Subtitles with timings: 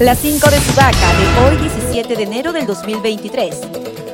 [0.00, 3.60] Las 5 de Sudaca de hoy 17 de enero del 2023.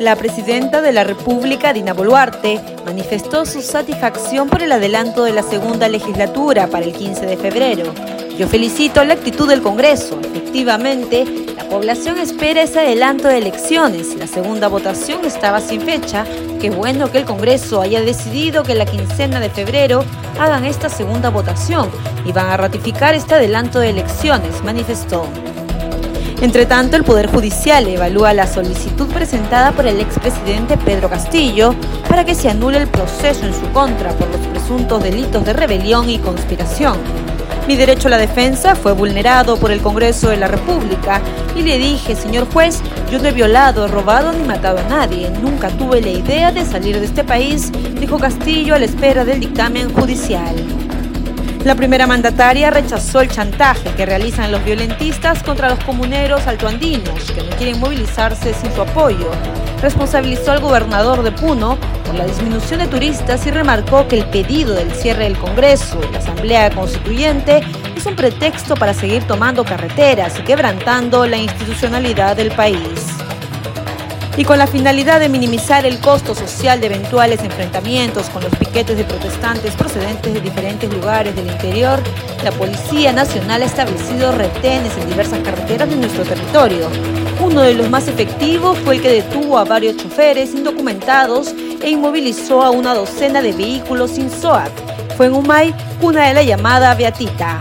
[0.01, 5.45] La presidenta de la República, Dina Boluarte, manifestó su satisfacción por el adelanto de la
[5.45, 7.95] segunda legislatura para el 15 de febrero.
[8.37, 10.19] Yo felicito la actitud del Congreso.
[10.25, 11.25] Efectivamente,
[11.57, 14.17] la población espera ese adelanto de elecciones.
[14.17, 16.25] La segunda votación estaba sin fecha.
[16.61, 20.05] Qué bueno que el Congreso haya decidido que la quincena de febrero
[20.41, 21.89] hagan esta segunda votación
[22.25, 25.29] y van a ratificar este adelanto de elecciones, manifestó.
[26.43, 31.75] Entre tanto, el Poder Judicial evalúa la solicitud presentada por el expresidente Pedro Castillo
[32.09, 36.11] para que se anule el proceso en su contra por los presuntos delitos de rebelión
[36.11, 36.99] y conspiración.
[37.67, 41.21] Mi derecho a la defensa fue vulnerado por el Congreso de la República
[41.57, 42.81] y le dije, señor juez,
[43.11, 45.31] yo no he violado, robado ni matado a nadie.
[45.43, 49.41] Nunca tuve la idea de salir de este país, dijo Castillo a la espera del
[49.41, 50.55] dictamen judicial.
[51.67, 57.43] La primera mandataria rechazó el chantaje que realizan los violentistas contra los comuneros altoandinos que
[57.43, 59.33] no quieren movilizarse sin su apoyo.
[59.83, 64.75] Responsabilizó al gobernador de Puno por la disminución de turistas y remarcó que el pedido
[64.75, 67.63] del cierre del Congreso y la Asamblea Constituyente
[67.97, 73.16] es un pretexto para seguir tomando carreteras y quebrantando la institucionalidad del país
[74.37, 78.97] y con la finalidad de minimizar el costo social de eventuales enfrentamientos con los piquetes
[78.97, 82.01] de protestantes procedentes de diferentes lugares del interior,
[82.45, 86.89] la Policía Nacional ha establecido retenes en diversas carreteras de nuestro territorio.
[87.41, 92.63] Uno de los más efectivos fue el que detuvo a varios choferes indocumentados e inmovilizó
[92.63, 94.71] a una docena de vehículos sin SOAT.
[95.17, 97.59] Fue en Humay, una de la llamada Beatita.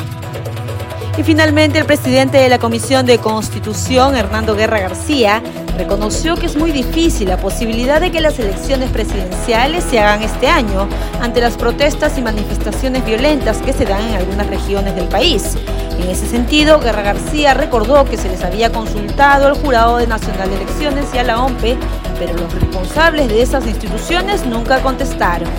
[1.18, 5.42] Y finalmente el presidente de la Comisión de Constitución, Hernando Guerra García,
[5.78, 10.48] reconoció que es muy difícil la posibilidad de que las elecciones presidenciales se hagan este
[10.48, 10.88] año
[11.22, 15.58] ante las protestas y manifestaciones violentas que se dan en algunas regiones del país.
[16.00, 20.50] En ese sentido, Guerra García recordó que se les había consultado al Jurado de Nacional
[20.50, 21.78] de Elecciones y a la OMPE,
[22.20, 25.50] pero los responsables de esas instituciones nunca contestaron.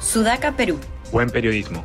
[0.00, 0.78] Sudaca, Perú.
[1.12, 1.84] Buen periodismo.